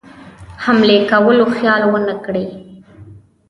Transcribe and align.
حملې 0.63 0.97
کولو 1.11 1.45
خیال 1.55 1.81
ونه 1.87 2.15
کړي. 2.25 2.47